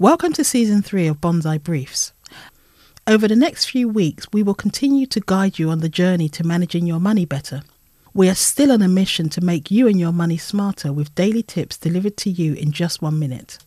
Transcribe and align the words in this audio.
Welcome 0.00 0.32
to 0.32 0.44
season 0.44 0.80
three 0.80 1.08
of 1.08 1.20
Bonsai 1.20 1.62
Briefs. 1.62 2.14
Over 3.06 3.28
the 3.28 3.36
next 3.36 3.66
few 3.66 3.86
weeks, 3.86 4.26
we 4.32 4.42
will 4.42 4.54
continue 4.54 5.04
to 5.04 5.20
guide 5.20 5.58
you 5.58 5.68
on 5.68 5.80
the 5.80 5.90
journey 5.90 6.30
to 6.30 6.42
managing 6.42 6.86
your 6.86 6.98
money 6.98 7.26
better. 7.26 7.64
We 8.14 8.30
are 8.30 8.34
still 8.34 8.72
on 8.72 8.80
a 8.80 8.88
mission 8.88 9.28
to 9.28 9.42
make 9.42 9.70
you 9.70 9.86
and 9.86 10.00
your 10.00 10.14
money 10.14 10.38
smarter 10.38 10.90
with 10.90 11.14
daily 11.14 11.42
tips 11.42 11.76
delivered 11.76 12.16
to 12.16 12.30
you 12.30 12.54
in 12.54 12.72
just 12.72 13.02
one 13.02 13.18
minute. 13.18 13.58